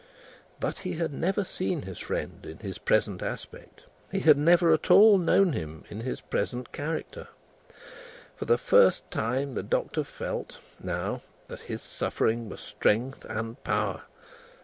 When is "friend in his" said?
1.99-2.79